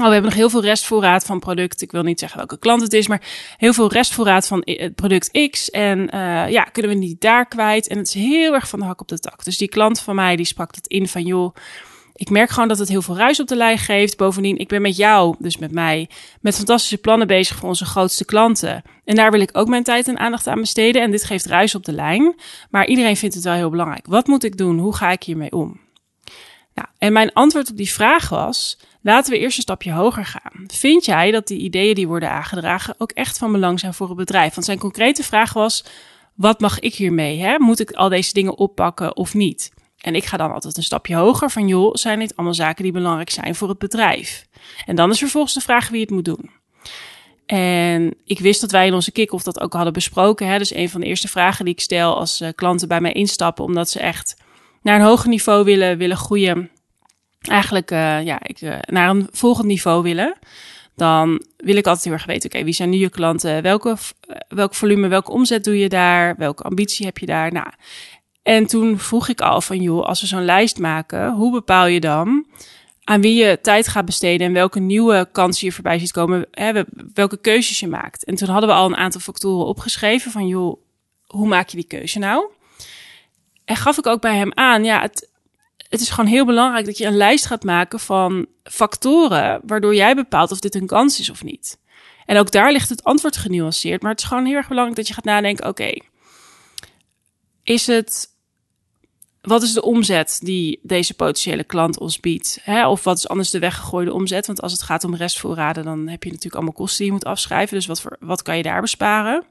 Oh, 0.00 0.06
we 0.06 0.12
hebben 0.12 0.30
nog 0.30 0.38
heel 0.38 0.50
veel 0.50 0.62
restvoorraad 0.62 1.24
van 1.24 1.38
product. 1.38 1.82
Ik 1.82 1.92
wil 1.92 2.02
niet 2.02 2.18
zeggen 2.18 2.38
welke 2.38 2.58
klant 2.58 2.82
het 2.82 2.92
is, 2.92 3.08
maar 3.08 3.22
heel 3.56 3.72
veel 3.72 3.92
restvoorraad 3.92 4.46
van 4.46 4.62
het 4.64 4.94
product 4.94 5.48
X. 5.50 5.70
En 5.70 5.98
uh, 5.98 6.50
ja, 6.50 6.62
kunnen 6.62 6.90
we 6.90 6.96
niet 6.96 7.20
daar 7.20 7.46
kwijt? 7.46 7.88
En 7.88 7.98
het 7.98 8.06
is 8.06 8.14
heel 8.14 8.54
erg 8.54 8.68
van 8.68 8.78
de 8.78 8.84
hak 8.84 9.00
op 9.00 9.08
de 9.08 9.18
tak. 9.18 9.44
Dus 9.44 9.58
die 9.58 9.68
klant 9.68 10.00
van 10.00 10.14
mij, 10.14 10.36
die 10.36 10.46
sprak 10.46 10.74
het 10.74 10.86
in 10.86 11.08
van, 11.08 11.22
joh, 11.22 11.54
ik 12.14 12.30
merk 12.30 12.50
gewoon 12.50 12.68
dat 12.68 12.78
het 12.78 12.88
heel 12.88 13.02
veel 13.02 13.16
ruis 13.16 13.40
op 13.40 13.46
de 13.46 13.56
lijn 13.56 13.78
geeft. 13.78 14.16
Bovendien, 14.16 14.58
ik 14.58 14.68
ben 14.68 14.82
met 14.82 14.96
jou, 14.96 15.34
dus 15.38 15.56
met 15.56 15.72
mij, 15.72 16.08
met 16.40 16.56
fantastische 16.56 16.98
plannen 16.98 17.26
bezig 17.26 17.56
voor 17.56 17.68
onze 17.68 17.84
grootste 17.84 18.24
klanten. 18.24 18.82
En 19.04 19.14
daar 19.14 19.30
wil 19.30 19.40
ik 19.40 19.50
ook 19.52 19.68
mijn 19.68 19.84
tijd 19.84 20.08
en 20.08 20.18
aandacht 20.18 20.46
aan 20.46 20.60
besteden. 20.60 21.02
En 21.02 21.10
dit 21.10 21.24
geeft 21.24 21.46
ruis 21.46 21.74
op 21.74 21.84
de 21.84 21.92
lijn. 21.92 22.34
Maar 22.70 22.86
iedereen 22.86 23.16
vindt 23.16 23.34
het 23.34 23.44
wel 23.44 23.54
heel 23.54 23.70
belangrijk. 23.70 24.06
Wat 24.06 24.26
moet 24.26 24.44
ik 24.44 24.56
doen? 24.56 24.78
Hoe 24.78 24.96
ga 24.96 25.10
ik 25.10 25.22
hiermee 25.22 25.52
om? 25.52 25.80
En 26.98 27.12
mijn 27.12 27.32
antwoord 27.32 27.70
op 27.70 27.76
die 27.76 27.92
vraag 27.92 28.28
was: 28.28 28.78
Laten 29.02 29.32
we 29.32 29.38
eerst 29.38 29.56
een 29.56 29.62
stapje 29.62 29.92
hoger 29.92 30.24
gaan. 30.24 30.64
Vind 30.66 31.04
jij 31.04 31.30
dat 31.30 31.46
die 31.46 31.58
ideeën 31.58 31.94
die 31.94 32.08
worden 32.08 32.30
aangedragen 32.30 32.94
ook 32.98 33.10
echt 33.10 33.38
van 33.38 33.52
belang 33.52 33.80
zijn 33.80 33.94
voor 33.94 34.08
het 34.08 34.16
bedrijf? 34.16 34.54
Want 34.54 34.66
zijn 34.66 34.78
concrete 34.78 35.22
vraag 35.22 35.52
was: 35.52 35.84
wat 36.34 36.60
mag 36.60 36.78
ik 36.78 36.94
hiermee? 36.94 37.38
Hè? 37.38 37.58
Moet 37.58 37.80
ik 37.80 37.90
al 37.90 38.08
deze 38.08 38.32
dingen 38.32 38.58
oppakken 38.58 39.16
of 39.16 39.34
niet? 39.34 39.72
En 39.98 40.14
ik 40.14 40.24
ga 40.24 40.36
dan 40.36 40.52
altijd 40.52 40.76
een 40.76 40.82
stapje 40.82 41.14
hoger 41.14 41.50
van 41.50 41.68
joh, 41.68 41.94
zijn 41.94 42.18
dit 42.18 42.36
allemaal 42.36 42.54
zaken 42.54 42.82
die 42.82 42.92
belangrijk 42.92 43.30
zijn 43.30 43.54
voor 43.54 43.68
het 43.68 43.78
bedrijf? 43.78 44.46
En 44.86 44.96
dan 44.96 45.10
is 45.10 45.18
vervolgens 45.18 45.54
de 45.54 45.60
vraag 45.60 45.88
wie 45.88 46.00
het 46.00 46.10
moet 46.10 46.24
doen. 46.24 46.50
En 47.46 48.14
ik 48.24 48.38
wist 48.38 48.60
dat 48.60 48.70
wij 48.70 48.86
in 48.86 48.94
onze 48.94 49.12
kick-off 49.12 49.44
dat 49.44 49.60
ook 49.60 49.72
hadden 49.72 49.92
besproken. 49.92 50.46
Hè? 50.46 50.58
Dus 50.58 50.74
een 50.74 50.90
van 50.90 51.00
de 51.00 51.06
eerste 51.06 51.28
vragen 51.28 51.64
die 51.64 51.74
ik 51.74 51.80
stel 51.80 52.16
als 52.16 52.40
uh, 52.40 52.48
klanten 52.54 52.88
bij 52.88 53.00
mij 53.00 53.12
instappen, 53.12 53.64
omdat 53.64 53.90
ze 53.90 54.00
echt 54.00 54.36
naar 54.82 55.00
een 55.00 55.06
hoger 55.06 55.28
niveau 55.28 55.64
willen, 55.64 55.98
willen 55.98 56.16
groeien 56.16 56.70
eigenlijk 57.40 57.90
uh, 57.90 58.24
ja, 58.24 58.38
ik, 58.42 58.60
uh, 58.60 58.78
naar 58.80 59.10
een 59.10 59.28
volgend 59.30 59.66
niveau 59.66 60.02
willen, 60.02 60.36
dan 60.96 61.42
wil 61.56 61.76
ik 61.76 61.86
altijd 61.86 62.04
heel 62.04 62.12
erg 62.12 62.24
weten, 62.24 62.50
oké, 62.50 62.64
wie 62.64 62.74
zijn 62.74 62.90
nu 62.90 62.96
je 62.96 63.10
klanten? 63.10 63.62
Welke, 63.62 63.96
eh, 64.20 64.36
welk 64.48 64.74
volume, 64.74 65.08
welke 65.08 65.30
omzet 65.30 65.64
doe 65.64 65.78
je 65.78 65.88
daar? 65.88 66.34
Welke 66.36 66.62
ambitie 66.62 67.06
heb 67.06 67.18
je 67.18 67.26
daar? 67.26 67.52
Nou, 67.52 67.66
en 68.42 68.66
toen 68.66 68.98
vroeg 68.98 69.28
ik 69.28 69.40
al 69.40 69.60
van, 69.60 69.82
joh, 69.82 70.04
als 70.04 70.20
we 70.20 70.26
zo'n 70.26 70.44
lijst 70.44 70.78
maken, 70.78 71.32
hoe 71.32 71.52
bepaal 71.52 71.86
je 71.86 72.00
dan 72.00 72.46
aan 73.04 73.20
wie 73.20 73.44
je 73.44 73.58
tijd 73.62 73.88
gaat 73.88 74.04
besteden 74.04 74.46
en 74.46 74.52
welke 74.52 74.80
nieuwe 74.80 75.28
kansen 75.32 75.66
je 75.66 75.72
voorbij 75.72 75.98
ziet 75.98 76.12
komen, 76.12 76.46
hè, 76.50 76.82
welke 77.14 77.40
keuzes 77.40 77.80
je 77.80 77.88
maakt? 77.88 78.24
En 78.24 78.34
toen 78.34 78.48
hadden 78.48 78.68
we 78.68 78.74
al 78.74 78.86
een 78.86 78.96
aantal 78.96 79.20
factoren 79.20 79.66
opgeschreven 79.66 80.30
van, 80.30 80.46
joh, 80.46 80.80
hoe 81.26 81.48
maak 81.48 81.68
je 81.68 81.76
die 81.76 81.86
keuze 81.86 82.18
nou? 82.18 82.50
En 83.70 83.76
gaf 83.76 83.98
ik 83.98 84.06
ook 84.06 84.20
bij 84.20 84.36
hem 84.36 84.52
aan, 84.54 84.84
ja, 84.84 85.00
het, 85.00 85.30
het 85.88 86.00
is 86.00 86.10
gewoon 86.10 86.30
heel 86.30 86.44
belangrijk 86.44 86.86
dat 86.86 86.98
je 86.98 87.06
een 87.06 87.16
lijst 87.16 87.46
gaat 87.46 87.64
maken 87.64 88.00
van 88.00 88.46
factoren 88.62 89.60
waardoor 89.66 89.94
jij 89.94 90.14
bepaalt 90.14 90.50
of 90.50 90.60
dit 90.60 90.74
een 90.74 90.86
kans 90.86 91.20
is 91.20 91.30
of 91.30 91.42
niet. 91.44 91.78
En 92.26 92.38
ook 92.38 92.50
daar 92.50 92.72
ligt 92.72 92.88
het 92.88 93.04
antwoord 93.04 93.36
genuanceerd, 93.36 94.02
maar 94.02 94.10
het 94.10 94.20
is 94.20 94.26
gewoon 94.26 94.44
heel 94.44 94.56
erg 94.56 94.68
belangrijk 94.68 94.96
dat 94.98 95.08
je 95.08 95.14
gaat 95.14 95.24
nadenken: 95.24 95.68
oké, 95.68 95.92
is 97.62 97.86
het. 97.86 98.28
Wat 99.40 99.62
is 99.62 99.72
de 99.72 99.82
omzet 99.82 100.38
die 100.42 100.80
deze 100.82 101.14
potentiële 101.14 101.64
klant 101.64 101.98
ons 101.98 102.20
biedt? 102.20 102.58
Hè? 102.62 102.88
Of 102.88 103.04
wat 103.04 103.16
is 103.16 103.28
anders 103.28 103.50
de 103.50 103.58
weggegooide 103.58 104.12
omzet? 104.12 104.46
Want 104.46 104.62
als 104.62 104.72
het 104.72 104.82
gaat 104.82 105.04
om 105.04 105.14
restvoorraden, 105.14 105.84
dan 105.84 106.08
heb 106.08 106.22
je 106.22 106.28
natuurlijk 106.28 106.54
allemaal 106.54 106.72
kosten 106.72 106.98
die 106.98 107.06
je 107.06 107.12
moet 107.12 107.24
afschrijven. 107.24 107.76
Dus 107.76 107.86
wat, 107.86 108.00
voor, 108.00 108.16
wat 108.20 108.42
kan 108.42 108.56
je 108.56 108.62
daar 108.62 108.80
besparen? 108.80 109.44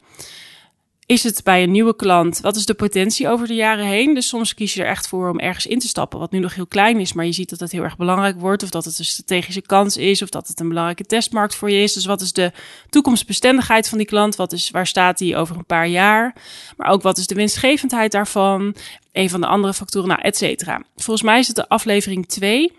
Is 1.09 1.23
het 1.23 1.44
bij 1.44 1.63
een 1.63 1.71
nieuwe 1.71 1.95
klant? 1.95 2.39
Wat 2.39 2.56
is 2.56 2.65
de 2.65 2.73
potentie 2.73 3.27
over 3.27 3.47
de 3.47 3.53
jaren 3.53 3.85
heen? 3.85 4.13
Dus 4.13 4.27
soms 4.27 4.53
kies 4.53 4.73
je 4.73 4.81
er 4.81 4.89
echt 4.89 5.07
voor 5.07 5.30
om 5.30 5.39
ergens 5.39 5.66
in 5.66 5.80
te 5.80 5.87
stappen, 5.87 6.19
wat 6.19 6.31
nu 6.31 6.39
nog 6.39 6.56
heel 6.56 6.68
klein 6.68 6.99
is, 6.99 7.13
maar 7.13 7.25
je 7.25 7.31
ziet 7.31 7.49
dat 7.49 7.59
het 7.59 7.71
heel 7.71 7.83
erg 7.83 7.97
belangrijk 7.97 8.39
wordt, 8.39 8.63
of 8.63 8.69
dat 8.69 8.85
het 8.85 8.99
een 8.99 9.06
strategische 9.06 9.61
kans 9.61 9.97
is, 9.97 10.21
of 10.21 10.30
dat 10.30 10.47
het 10.47 10.59
een 10.59 10.68
belangrijke 10.68 11.06
testmarkt 11.06 11.56
voor 11.56 11.71
je 11.71 11.83
is. 11.83 11.94
Dus 11.94 12.06
wat 12.06 12.21
is 12.21 12.33
de 12.33 12.51
toekomstbestendigheid 12.89 13.89
van 13.89 13.97
die 13.97 14.07
klant? 14.07 14.35
Wat 14.35 14.51
is, 14.51 14.69
waar 14.69 14.87
staat 14.87 15.18
die 15.18 15.35
over 15.35 15.56
een 15.56 15.66
paar 15.66 15.87
jaar? 15.87 16.35
Maar 16.78 16.89
ook 16.89 17.01
wat 17.01 17.18
is 17.18 17.28
de 17.28 17.35
winstgevendheid 17.35 18.11
daarvan? 18.11 18.75
Een 19.11 19.30
van 19.30 19.42
de 19.42 19.47
andere 19.47 19.73
factoren, 19.73 20.07
nou, 20.07 20.21
et 20.21 20.37
cetera. 20.37 20.81
Volgens 20.95 21.25
mij 21.25 21.39
is 21.39 21.47
het 21.47 21.56
de 21.56 21.69
aflevering 21.69 22.28
2 22.28 22.71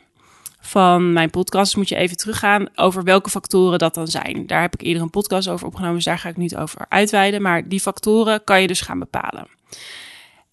van 0.60 1.12
mijn 1.12 1.30
podcast 1.30 1.76
moet 1.76 1.88
je 1.88 1.96
even 1.96 2.16
teruggaan 2.16 2.68
over 2.74 3.02
welke 3.02 3.30
factoren 3.30 3.78
dat 3.78 3.94
dan 3.94 4.08
zijn. 4.08 4.46
Daar 4.46 4.60
heb 4.60 4.74
ik 4.74 4.82
eerder 4.82 5.02
een 5.02 5.10
podcast 5.10 5.48
over 5.48 5.66
opgenomen, 5.66 5.94
dus 5.94 6.04
daar 6.04 6.18
ga 6.18 6.28
ik 6.28 6.36
niet 6.36 6.56
over 6.56 6.86
uitweiden. 6.88 7.42
Maar 7.42 7.68
die 7.68 7.80
factoren 7.80 8.44
kan 8.44 8.60
je 8.60 8.66
dus 8.66 8.80
gaan 8.80 8.98
bepalen. 8.98 9.46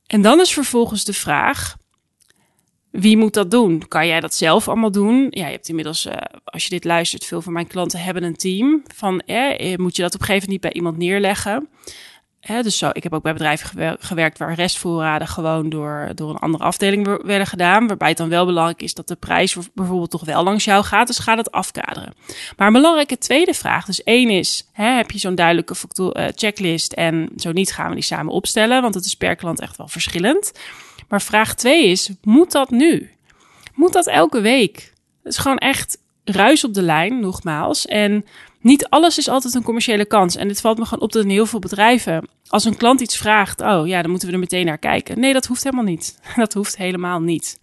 En 0.07 0.21
dan 0.21 0.39
is 0.39 0.53
vervolgens 0.53 1.05
de 1.05 1.13
vraag: 1.13 1.75
wie 2.91 3.17
moet 3.17 3.33
dat 3.33 3.51
doen? 3.51 3.87
Kan 3.87 4.07
jij 4.07 4.19
dat 4.19 4.33
zelf 4.33 4.67
allemaal 4.67 4.91
doen? 4.91 5.27
Ja, 5.29 5.45
je 5.45 5.51
hebt 5.51 5.69
inmiddels, 5.69 6.05
uh, 6.05 6.13
als 6.43 6.63
je 6.63 6.69
dit 6.69 6.83
luistert, 6.83 7.25
veel 7.25 7.41
van 7.41 7.53
mijn 7.53 7.67
klanten 7.67 7.99
hebben 7.99 8.23
een 8.23 8.35
team. 8.35 8.83
Van, 8.95 9.19
eh, 9.19 9.77
moet 9.77 9.95
je 9.95 10.01
dat 10.01 10.13
op 10.13 10.19
een 10.19 10.25
gegeven 10.25 10.49
moment 10.49 10.49
niet 10.49 10.61
bij 10.61 10.73
iemand 10.73 10.97
neerleggen? 10.97 11.69
Dus 12.47 12.77
zo, 12.77 12.89
ik 12.93 13.03
heb 13.03 13.13
ook 13.13 13.23
bij 13.23 13.33
bedrijven 13.33 13.97
gewerkt 13.99 14.37
waar 14.37 14.53
restvoorraden 14.53 15.27
gewoon 15.27 15.69
door, 15.69 16.11
door 16.15 16.29
een 16.29 16.37
andere 16.37 16.63
afdeling 16.63 17.21
werden 17.23 17.47
gedaan. 17.47 17.87
Waarbij 17.87 18.07
het 18.07 18.17
dan 18.17 18.29
wel 18.29 18.45
belangrijk 18.45 18.81
is 18.81 18.93
dat 18.93 19.07
de 19.07 19.15
prijs 19.15 19.57
bijvoorbeeld 19.73 20.09
toch 20.09 20.25
wel 20.25 20.43
langs 20.43 20.63
jou 20.63 20.83
gaat. 20.83 21.07
Dus 21.07 21.19
ga 21.19 21.35
dat 21.35 21.51
afkaderen. 21.51 22.13
Maar 22.57 22.67
een 22.67 22.73
belangrijke 22.73 23.17
tweede 23.17 23.53
vraag. 23.53 23.85
Dus 23.85 24.03
één 24.03 24.29
is, 24.29 24.67
heb 24.71 25.11
je 25.11 25.19
zo'n 25.19 25.35
duidelijke 25.35 25.75
uh, 25.97 26.25
checklist? 26.35 26.93
En 26.93 27.29
zo 27.37 27.51
niet 27.51 27.73
gaan 27.73 27.89
we 27.89 27.95
die 27.95 28.03
samen 28.03 28.33
opstellen. 28.33 28.81
Want 28.81 28.95
het 28.95 29.05
is 29.05 29.15
per 29.15 29.35
klant 29.35 29.59
echt 29.59 29.77
wel 29.77 29.87
verschillend. 29.87 30.51
Maar 31.09 31.21
vraag 31.21 31.55
twee 31.55 31.87
is, 31.87 32.09
moet 32.21 32.51
dat 32.51 32.69
nu? 32.69 33.11
Moet 33.73 33.93
dat 33.93 34.07
elke 34.07 34.41
week? 34.41 34.93
Het 35.23 35.33
is 35.33 35.37
gewoon 35.37 35.57
echt 35.57 35.97
ruis 36.23 36.63
op 36.63 36.73
de 36.73 36.81
lijn, 36.81 37.19
nogmaals. 37.19 37.85
En 37.85 38.25
niet 38.67 38.89
alles 38.89 39.17
is 39.17 39.29
altijd 39.29 39.53
een 39.53 39.63
commerciële 39.63 40.05
kans. 40.05 40.35
En 40.35 40.47
dit 40.47 40.61
valt 40.61 40.77
me 40.77 40.85
gewoon 40.85 41.03
op 41.03 41.11
dat 41.11 41.23
in 41.23 41.29
heel 41.29 41.45
veel 41.45 41.59
bedrijven, 41.59 42.27
als 42.47 42.65
een 42.65 42.77
klant 42.77 43.01
iets 43.01 43.17
vraagt, 43.17 43.61
oh 43.61 43.87
ja, 43.87 44.01
dan 44.01 44.09
moeten 44.09 44.27
we 44.27 44.33
er 44.33 44.39
meteen 44.39 44.65
naar 44.65 44.77
kijken. 44.77 45.19
Nee, 45.19 45.33
dat 45.33 45.45
hoeft 45.45 45.63
helemaal 45.63 45.85
niet. 45.85 46.19
Dat 46.35 46.53
hoeft 46.53 46.77
helemaal 46.77 47.19
niet. 47.19 47.59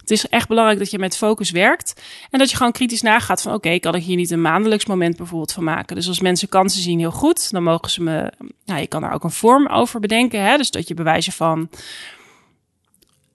Het 0.00 0.10
is 0.10 0.28
echt 0.28 0.48
belangrijk 0.48 0.78
dat 0.78 0.90
je 0.90 0.98
met 0.98 1.16
focus 1.16 1.50
werkt 1.50 2.02
en 2.30 2.38
dat 2.38 2.50
je 2.50 2.56
gewoon 2.56 2.72
kritisch 2.72 3.02
nagaat 3.02 3.42
van 3.42 3.54
oké, 3.54 3.78
kan 3.78 3.94
ik 3.94 4.02
hier 4.02 4.16
niet 4.16 4.30
een 4.30 4.40
maandelijks 4.40 4.86
moment 4.86 5.16
bijvoorbeeld 5.16 5.52
van 5.52 5.64
maken. 5.64 5.96
Dus 5.96 6.08
als 6.08 6.20
mensen 6.20 6.48
kansen 6.48 6.82
zien 6.82 6.98
heel 6.98 7.10
goed, 7.10 7.50
dan 7.50 7.62
mogen 7.62 7.90
ze 7.90 8.02
me, 8.02 8.32
nou, 8.64 8.80
je 8.80 8.86
kan 8.86 9.00
daar 9.00 9.12
ook 9.12 9.24
een 9.24 9.30
vorm 9.30 9.66
over 9.66 10.00
bedenken. 10.00 10.42
Hè? 10.42 10.56
Dus 10.56 10.70
dat 10.70 10.88
je 10.88 10.94
bewijzen 10.94 11.32
van 11.32 11.68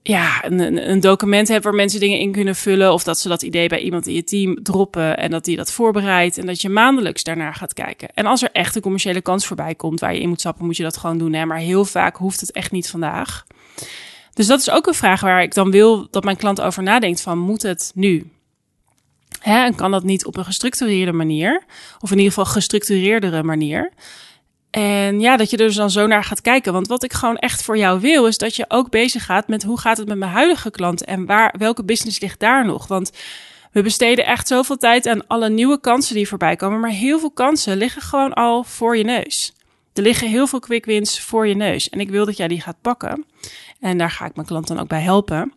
ja, 0.02 0.44
een, 0.44 0.90
een, 0.90 1.00
document 1.00 1.48
hebt 1.48 1.64
waar 1.64 1.74
mensen 1.74 2.00
dingen 2.00 2.18
in 2.18 2.32
kunnen 2.32 2.56
vullen. 2.56 2.92
Of 2.92 3.04
dat 3.04 3.18
ze 3.18 3.28
dat 3.28 3.42
idee 3.42 3.68
bij 3.68 3.80
iemand 3.80 4.06
in 4.06 4.14
je 4.14 4.24
team 4.24 4.62
droppen 4.62 5.16
en 5.16 5.30
dat 5.30 5.44
die 5.44 5.56
dat 5.56 5.72
voorbereidt. 5.72 6.38
En 6.38 6.46
dat 6.46 6.60
je 6.60 6.68
maandelijks 6.68 7.22
daarnaar 7.22 7.54
gaat 7.54 7.74
kijken. 7.74 8.08
En 8.14 8.26
als 8.26 8.42
er 8.42 8.50
echt 8.52 8.76
een 8.76 8.82
commerciële 8.82 9.20
kans 9.20 9.46
voorbij 9.46 9.74
komt 9.74 10.00
waar 10.00 10.14
je 10.14 10.20
in 10.20 10.28
moet 10.28 10.40
stappen, 10.40 10.64
moet 10.64 10.76
je 10.76 10.82
dat 10.82 10.96
gewoon 10.96 11.18
doen. 11.18 11.32
Hè? 11.32 11.46
Maar 11.46 11.58
heel 11.58 11.84
vaak 11.84 12.16
hoeft 12.16 12.40
het 12.40 12.52
echt 12.52 12.70
niet 12.70 12.90
vandaag. 12.90 13.46
Dus 14.34 14.46
dat 14.46 14.60
is 14.60 14.70
ook 14.70 14.86
een 14.86 14.94
vraag 14.94 15.20
waar 15.20 15.42
ik 15.42 15.54
dan 15.54 15.70
wil 15.70 16.08
dat 16.10 16.24
mijn 16.24 16.36
klant 16.36 16.60
over 16.60 16.82
nadenkt 16.82 17.20
van 17.20 17.38
moet 17.38 17.62
het 17.62 17.92
nu? 17.94 18.30
Hè? 19.38 19.64
En 19.64 19.74
kan 19.74 19.90
dat 19.90 20.04
niet 20.04 20.26
op 20.26 20.36
een 20.36 20.44
gestructureerde 20.44 21.12
manier? 21.12 21.64
Of 22.00 22.10
in 22.10 22.16
ieder 22.16 22.32
geval 22.32 22.52
gestructureerdere 22.52 23.42
manier? 23.42 23.92
En 24.72 25.20
ja, 25.20 25.36
dat 25.36 25.50
je 25.50 25.56
er 25.56 25.66
dus 25.66 25.76
dan 25.76 25.90
zo 25.90 26.06
naar 26.06 26.24
gaat 26.24 26.40
kijken. 26.40 26.72
Want 26.72 26.86
wat 26.86 27.04
ik 27.04 27.12
gewoon 27.12 27.36
echt 27.36 27.62
voor 27.62 27.76
jou 27.76 28.00
wil, 28.00 28.26
is 28.26 28.38
dat 28.38 28.56
je 28.56 28.64
ook 28.68 28.90
bezig 28.90 29.24
gaat 29.24 29.48
met 29.48 29.62
hoe 29.62 29.78
gaat 29.78 29.96
het 29.96 30.08
met 30.08 30.18
mijn 30.18 30.30
huidige 30.30 30.70
klanten 30.70 31.06
en 31.06 31.26
waar, 31.26 31.54
welke 31.58 31.84
business 31.84 32.20
ligt 32.20 32.40
daar 32.40 32.66
nog? 32.66 32.86
Want 32.86 33.10
we 33.72 33.82
besteden 33.82 34.26
echt 34.26 34.48
zoveel 34.48 34.76
tijd 34.76 35.06
aan 35.06 35.26
alle 35.26 35.50
nieuwe 35.50 35.80
kansen 35.80 36.14
die 36.14 36.28
voorbij 36.28 36.56
komen, 36.56 36.80
maar 36.80 36.90
heel 36.90 37.18
veel 37.18 37.30
kansen 37.30 37.76
liggen 37.76 38.02
gewoon 38.02 38.32
al 38.32 38.64
voor 38.64 38.96
je 38.96 39.04
neus. 39.04 39.52
Er 39.94 40.02
liggen 40.02 40.28
heel 40.28 40.46
veel 40.46 40.60
quick 40.60 40.84
wins 40.84 41.20
voor 41.20 41.46
je 41.46 41.54
neus. 41.54 41.88
En 41.88 42.00
ik 42.00 42.10
wil 42.10 42.24
dat 42.24 42.36
jij 42.36 42.48
die 42.48 42.60
gaat 42.60 42.80
pakken. 42.80 43.24
En 43.80 43.98
daar 43.98 44.10
ga 44.10 44.26
ik 44.26 44.34
mijn 44.34 44.46
klant 44.46 44.66
dan 44.66 44.78
ook 44.78 44.88
bij 44.88 45.00
helpen. 45.00 45.52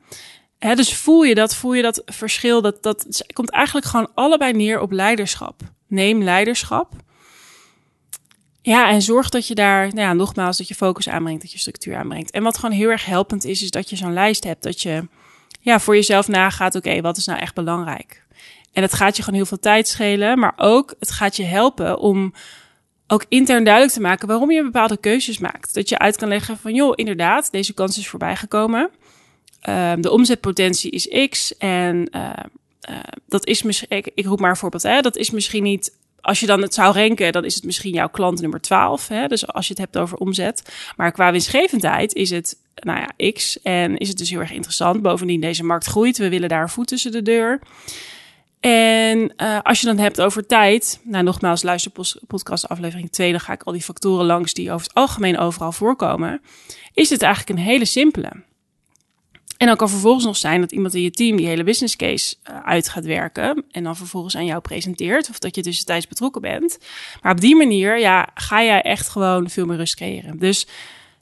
He, 0.60 0.76
dus 0.76 0.96
voel 0.96 1.24
je 1.24 1.36
dat, 1.36 1.56
voel 1.56 1.74
je 1.74 1.82
dat 1.82 2.02
verschil? 2.06 2.62
Dat, 2.62 2.84
dat 2.84 3.26
komt 3.34 3.50
eigenlijk 3.50 3.86
gewoon 3.86 4.12
allebei 4.14 4.54
neer 4.54 4.80
op 4.80 4.92
leiderschap. 4.92 5.62
Neem 5.88 6.24
leiderschap. 6.24 6.94
Ja, 8.66 8.90
en 8.90 9.02
zorg 9.02 9.30
dat 9.30 9.48
je 9.48 9.56
daar, 9.56 9.88
nou 9.88 10.00
ja, 10.00 10.14
nogmaals, 10.14 10.58
dat 10.58 10.68
je 10.68 10.76
focus 10.76 11.10
aanbrengt, 11.10 11.42
dat 11.42 11.52
je 11.52 11.58
structuur 11.58 11.96
aanbrengt. 11.96 12.32
En 12.32 12.44
wat 12.44 12.58
gewoon 12.58 12.76
heel 12.76 12.90
erg 12.90 13.06
helpend 13.06 13.46
is, 13.46 13.62
is 13.62 13.72
dat 13.72 13.90
je 13.90 13.96
zo'n 13.96 14.14
lijst 14.14 14.44
hebt. 14.44 14.64
Dat 14.64 14.82
je 14.82 15.08
ja, 15.60 15.80
voor 15.80 15.96
jezelf 15.96 16.28
nagaat, 16.28 16.76
oké, 16.76 17.02
wat 17.02 17.18
is 17.18 17.26
nou 17.26 17.40
echt 17.40 17.56
belangrijk? 17.56 18.24
En 18.74 18.82
het 18.82 18.94
gaat 18.94 19.16
je 19.16 19.24
gewoon 19.24 19.40
heel 19.40 19.48
veel 19.48 19.60
tijd 19.60 19.88
schelen, 19.88 20.40
maar 20.40 20.54
ook 20.56 20.96
het 21.00 21.12
gaat 21.12 21.36
je 21.36 21.44
helpen 21.44 22.00
om 22.00 22.34
ook 23.08 23.26
intern 23.30 23.64
duidelijk 23.64 23.94
te 23.94 24.02
maken 24.02 24.28
waarom 24.28 24.52
je 24.52 24.64
bepaalde 24.64 24.98
keuzes 24.98 25.38
maakt. 25.38 25.74
Dat 25.74 25.90
je 25.90 25.98
uit 25.98 26.16
kan 26.18 26.28
leggen 26.28 26.58
van, 26.58 26.74
joh, 26.74 26.94
inderdaad, 26.96 27.52
deze 27.52 27.74
kans 27.74 27.98
is 27.98 28.08
voorbij 28.08 28.36
gekomen. 28.36 28.90
Uh, 29.70 29.94
de 30.00 30.12
omzetpotentie 30.12 30.92
is 30.92 31.28
X 31.30 31.58
en 31.58 32.10
uh, 32.16 32.30
uh, 32.90 33.00
dat 33.28 33.48
is 33.48 33.64
misschien, 33.64 33.98
ik, 33.98 34.12
ik 34.16 34.26
roep 34.26 34.40
maar 34.40 34.50
een 34.50 34.56
voorbeeld, 34.56 34.84
hè, 34.84 35.02
dat 35.02 35.16
is 35.16 35.30
misschien 35.30 35.64
niet 35.64 35.92
als 36.26 36.40
je 36.40 36.46
dan 36.46 36.62
het 36.62 36.74
zou 36.74 36.94
renken, 36.94 37.32
dan 37.32 37.46
is 37.46 37.56
het 37.56 37.64
misschien 37.64 37.94
jouw 37.94 38.10
klant 38.10 38.42
nummer 38.42 38.62
12. 38.62 39.08
Hè? 39.08 39.28
Dus 39.28 39.48
als 39.48 39.68
je 39.68 39.74
het 39.74 39.82
hebt 39.82 39.98
over 39.98 40.18
omzet. 40.18 40.74
Maar 40.96 41.12
qua 41.12 41.32
winstgevendheid 41.32 42.14
is 42.14 42.30
het, 42.30 42.58
nou 42.76 43.00
ja, 43.00 43.32
X. 43.32 43.62
En 43.62 43.98
is 43.98 44.08
het 44.08 44.18
dus 44.18 44.30
heel 44.30 44.40
erg 44.40 44.52
interessant. 44.52 45.02
Bovendien, 45.02 45.42
deze 45.42 45.64
markt 45.64 45.86
groeit. 45.86 46.18
We 46.18 46.30
willen 46.30 46.50
daar 46.50 46.62
een 46.62 46.70
voet 46.70 46.88
tussen 46.88 47.12
de 47.12 47.22
deur. 47.22 47.60
En 48.60 49.34
uh, 49.38 49.60
als 49.64 49.80
je 49.80 49.86
dan 49.86 49.98
hebt 49.98 50.22
over 50.22 50.46
tijd, 50.46 51.00
nou 51.04 51.24
nogmaals, 51.24 51.64
luister 51.64 51.92
podcast 52.28 52.70
aflevering 52.70 53.12
2, 53.12 53.32
dan 53.32 53.40
ga 53.40 53.54
ik 53.54 53.64
al 53.64 53.74
die 53.74 53.82
factoren 53.82 54.26
langs 54.26 54.54
die 54.54 54.72
over 54.72 54.88
het 54.88 54.96
algemeen 54.96 55.38
overal 55.38 55.72
voorkomen. 55.72 56.42
Is 56.94 57.10
het 57.10 57.22
eigenlijk 57.22 57.60
een 57.60 57.66
hele 57.66 57.86
simpele. 57.86 58.32
En 59.58 59.68
dan 59.68 59.76
kan 59.76 59.90
vervolgens 59.90 60.26
nog 60.26 60.38
zijn 60.38 60.62
dat 60.62 60.72
iemand 60.72 60.94
in 60.94 61.02
je 61.02 61.12
team 61.12 61.38
die 61.38 61.48
hele 61.48 61.64
business 61.64 61.96
case 61.96 62.36
uh, 62.50 62.60
uit 62.64 62.90
gaat 62.90 63.06
werken. 63.06 63.64
En 63.72 63.84
dan 63.84 63.96
vervolgens 63.96 64.36
aan 64.36 64.46
jou 64.46 64.62
presenteert. 64.62 65.30
Of 65.30 65.40
dat 65.40 65.56
je 65.56 65.62
tussentijds 65.62 66.08
betrokken 66.08 66.42
bent. 66.42 66.78
Maar 67.22 67.32
op 67.32 67.42
die 67.42 67.56
manier 67.56 68.00
ja, 68.00 68.30
ga 68.34 68.64
jij 68.64 68.82
echt 68.82 69.10
gewoon 69.10 69.50
veel 69.50 69.66
meer 69.66 69.78
rust 69.78 69.96
creëren. 69.96 70.40
Dus 70.40 70.68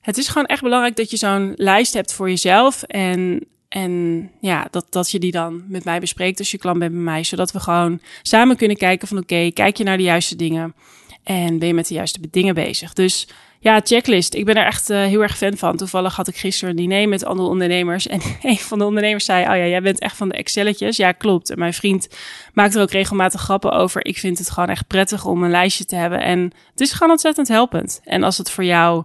het 0.01 0.17
is 0.17 0.27
gewoon 0.27 0.47
echt 0.47 0.61
belangrijk 0.61 0.95
dat 0.95 1.09
je 1.09 1.17
zo'n 1.17 1.53
lijst 1.55 1.93
hebt 1.93 2.13
voor 2.13 2.29
jezelf. 2.29 2.83
En, 2.83 3.45
en 3.67 4.31
ja, 4.39 4.67
dat, 4.71 4.85
dat 4.89 5.11
je 5.11 5.19
die 5.19 5.31
dan 5.31 5.63
met 5.67 5.83
mij 5.83 5.99
bespreekt 5.99 6.39
als 6.39 6.51
je 6.51 6.57
klant 6.57 6.79
bent 6.79 6.91
bij 6.91 7.01
mij. 7.01 7.23
Zodat 7.23 7.51
we 7.51 7.59
gewoon 7.59 7.99
samen 8.21 8.55
kunnen 8.55 8.77
kijken 8.77 9.07
van 9.07 9.17
oké, 9.17 9.51
kijk 9.53 9.77
je 9.77 9.83
naar 9.83 9.97
de 9.97 10.03
juiste 10.03 10.35
dingen. 10.35 10.75
En 11.23 11.59
ben 11.59 11.67
je 11.67 11.73
met 11.73 11.87
de 11.87 11.93
juiste 11.93 12.19
dingen 12.29 12.55
bezig. 12.55 12.93
Dus 12.93 13.27
ja, 13.63 13.82
checklist. 13.84 14.34
Ik 14.34 14.46
ben 14.46 14.55
er 14.55 14.65
echt 14.65 14.89
uh, 14.89 14.98
heel 14.98 15.22
erg 15.22 15.38
fan 15.38 15.58
van. 15.58 15.77
Toevallig 15.77 16.15
had 16.15 16.27
ik 16.27 16.36
gisteren 16.36 16.70
een 16.70 16.75
diner 16.75 17.10
met 17.10 17.25
andere 17.25 17.50
ondernemers. 17.50 18.08
En 18.13 18.22
een 18.41 18.58
van 18.58 18.77
de 18.77 18.86
ondernemers 18.86 19.25
zei: 19.25 19.41
Oh 19.41 19.55
ja, 19.55 19.67
jij 19.67 19.82
bent 19.82 20.00
echt 20.00 20.17
van 20.17 20.29
de 20.29 20.36
Excelletjes. 20.36 20.98
Ja, 20.98 21.12
klopt. 21.12 21.50
En 21.50 21.60
mijn 21.60 21.74
vriend 21.74 22.08
maakt 22.53 22.75
er 22.75 22.82
ook 22.82 22.91
regelmatig 22.91 23.41
grappen 23.41 23.72
over. 23.72 24.05
Ik 24.05 24.17
vind 24.17 24.38
het 24.38 24.50
gewoon 24.50 24.70
echt 24.70 24.88
prettig 24.88 25.25
om 25.25 25.43
een 25.43 25.50
lijstje 25.50 25.86
te 25.86 25.96
hebben. 25.96 26.22
En 26.22 26.39
het 26.72 26.82
is 26.82 26.91
gewoon 26.91 27.12
ontzettend 27.12 27.48
helpend. 27.48 28.01
En 28.03 28.24
als 28.24 28.38
het 28.38 28.51
voor 28.51 28.63
jou 28.63 29.03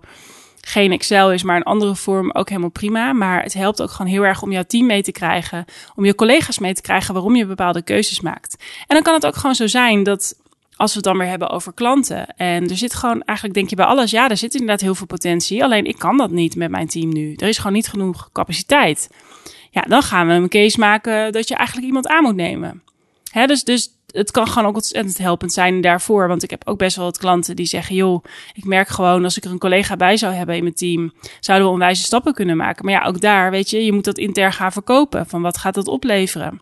geen 0.60 0.92
Excel 0.92 1.32
is, 1.32 1.42
maar 1.42 1.56
een 1.56 1.62
andere 1.62 1.96
vorm, 1.96 2.30
ook 2.32 2.48
helemaal 2.48 2.70
prima. 2.70 3.12
Maar 3.12 3.42
het 3.42 3.54
helpt 3.54 3.82
ook 3.82 3.90
gewoon 3.90 4.12
heel 4.12 4.22
erg 4.22 4.42
om 4.42 4.52
jouw 4.52 4.64
team 4.66 4.86
mee 4.86 5.02
te 5.02 5.12
krijgen. 5.12 5.64
Om 5.94 6.04
je 6.04 6.14
collega's 6.14 6.58
mee 6.58 6.74
te 6.74 6.82
krijgen 6.82 7.14
waarom 7.14 7.36
je 7.36 7.46
bepaalde 7.46 7.82
keuzes 7.82 8.20
maakt. 8.20 8.56
En 8.86 8.94
dan 8.94 9.02
kan 9.02 9.14
het 9.14 9.26
ook 9.26 9.36
gewoon 9.36 9.54
zo 9.54 9.66
zijn 9.66 10.02
dat 10.02 10.34
als 10.78 10.90
we 10.90 10.96
het 10.96 11.04
dan 11.04 11.18
weer 11.18 11.28
hebben 11.28 11.50
over 11.50 11.72
klanten. 11.72 12.26
En 12.36 12.68
er 12.68 12.76
zit 12.76 12.94
gewoon, 12.94 13.22
eigenlijk 13.22 13.58
denk 13.58 13.70
je 13.70 13.76
bij 13.76 13.84
alles, 13.84 14.10
ja, 14.10 14.28
er 14.28 14.36
zit 14.36 14.52
inderdaad 14.52 14.80
heel 14.80 14.94
veel 14.94 15.06
potentie. 15.06 15.64
Alleen 15.64 15.84
ik 15.84 15.98
kan 15.98 16.16
dat 16.16 16.30
niet 16.30 16.56
met 16.56 16.70
mijn 16.70 16.88
team 16.88 17.12
nu. 17.12 17.34
Er 17.34 17.48
is 17.48 17.56
gewoon 17.56 17.72
niet 17.72 17.88
genoeg 17.88 18.30
capaciteit. 18.32 19.10
Ja, 19.70 19.80
dan 19.80 20.02
gaan 20.02 20.26
we 20.26 20.32
een 20.32 20.48
case 20.48 20.78
maken 20.78 21.32
dat 21.32 21.48
je 21.48 21.54
eigenlijk 21.54 21.86
iemand 21.86 22.06
aan 22.06 22.22
moet 22.22 22.36
nemen. 22.36 22.82
Hè, 23.30 23.46
dus, 23.46 23.64
dus 23.64 23.88
het 24.06 24.30
kan 24.30 24.46
gewoon 24.46 24.68
ook 24.68 24.74
ontzettend 24.74 25.18
helpend 25.18 25.52
zijn 25.52 25.80
daarvoor. 25.80 26.28
Want 26.28 26.42
ik 26.42 26.50
heb 26.50 26.68
ook 26.68 26.78
best 26.78 26.96
wel 26.96 27.04
wat 27.04 27.18
klanten 27.18 27.56
die 27.56 27.66
zeggen: 27.66 27.94
joh, 27.94 28.24
ik 28.52 28.64
merk 28.64 28.88
gewoon 28.88 29.24
als 29.24 29.36
ik 29.36 29.44
er 29.44 29.50
een 29.50 29.58
collega 29.58 29.96
bij 29.96 30.16
zou 30.16 30.32
hebben 30.34 30.56
in 30.56 30.62
mijn 30.62 30.74
team, 30.74 31.12
zouden 31.40 31.66
we 31.66 31.72
onwijze 31.72 32.02
stappen 32.02 32.34
kunnen 32.34 32.56
maken. 32.56 32.84
Maar 32.84 32.94
ja, 32.94 33.04
ook 33.04 33.20
daar, 33.20 33.50
weet 33.50 33.70
je, 33.70 33.84
je 33.84 33.92
moet 33.92 34.04
dat 34.04 34.18
intern 34.18 34.52
gaan 34.52 34.72
verkopen. 34.72 35.26
Van 35.26 35.42
wat 35.42 35.58
gaat 35.58 35.74
dat 35.74 35.88
opleveren? 35.88 36.60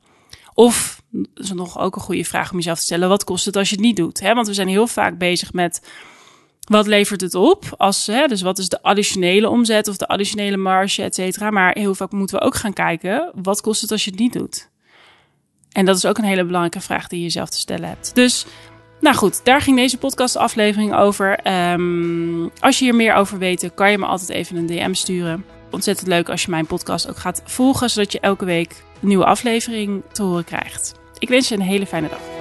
Of, 0.54 0.95
dat 1.34 1.44
is 1.44 1.52
nog 1.52 1.78
ook 1.78 1.96
een 1.96 2.02
goede 2.02 2.24
vraag 2.24 2.50
om 2.50 2.56
jezelf 2.56 2.78
te 2.78 2.84
stellen, 2.84 3.08
wat 3.08 3.24
kost 3.24 3.44
het 3.44 3.56
als 3.56 3.68
je 3.68 3.74
het 3.74 3.84
niet 3.84 3.96
doet? 3.96 4.20
Want 4.20 4.46
we 4.46 4.54
zijn 4.54 4.68
heel 4.68 4.86
vaak 4.86 5.18
bezig 5.18 5.52
met 5.52 5.80
wat 6.66 6.86
levert 6.86 7.20
het 7.20 7.34
op? 7.34 7.74
Als, 7.76 8.04
dus 8.04 8.42
wat 8.42 8.58
is 8.58 8.68
de 8.68 8.82
additionele 8.82 9.48
omzet 9.48 9.88
of 9.88 9.96
de 9.96 10.08
additionele 10.08 10.56
marge, 10.56 11.02
et 11.02 11.14
cetera. 11.14 11.50
Maar 11.50 11.72
heel 11.78 11.94
vaak 11.94 12.12
moeten 12.12 12.38
we 12.38 12.44
ook 12.44 12.54
gaan 12.54 12.72
kijken, 12.72 13.30
wat 13.42 13.60
kost 13.60 13.80
het 13.80 13.90
als 13.90 14.04
je 14.04 14.10
het 14.10 14.20
niet 14.20 14.32
doet? 14.32 14.68
En 15.72 15.84
dat 15.84 15.96
is 15.96 16.06
ook 16.06 16.18
een 16.18 16.24
hele 16.24 16.44
belangrijke 16.44 16.80
vraag 16.80 17.08
die 17.08 17.18
je 17.18 17.24
jezelf 17.24 17.48
te 17.48 17.58
stellen 17.58 17.88
hebt. 17.88 18.14
Dus, 18.14 18.46
nou 19.00 19.16
goed, 19.16 19.44
daar 19.44 19.60
ging 19.60 19.76
deze 19.76 19.98
podcastaflevering 19.98 20.94
over. 20.94 21.52
Um, 21.72 22.50
als 22.60 22.78
je 22.78 22.84
hier 22.84 22.94
meer 22.94 23.14
over 23.14 23.38
weet, 23.38 23.70
kan 23.74 23.90
je 23.90 23.98
me 23.98 24.06
altijd 24.06 24.30
even 24.30 24.56
een 24.56 24.66
DM 24.66 24.94
sturen. 24.94 25.44
Ontzettend 25.70 26.08
leuk 26.08 26.28
als 26.28 26.42
je 26.42 26.50
mijn 26.50 26.66
podcast 26.66 27.08
ook 27.08 27.16
gaat 27.16 27.42
volgen, 27.44 27.90
zodat 27.90 28.12
je 28.12 28.20
elke 28.20 28.44
week 28.44 28.84
een 29.02 29.08
nieuwe 29.08 29.24
aflevering 29.24 30.02
te 30.12 30.22
horen 30.22 30.44
krijgt. 30.44 30.94
Ik 31.18 31.28
wens 31.28 31.48
je 31.48 31.54
een 31.54 31.60
hele 31.60 31.86
fijne 31.86 32.08
dag. 32.08 32.35